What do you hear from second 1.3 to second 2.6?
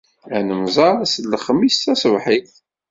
lexmis taṣebḥit.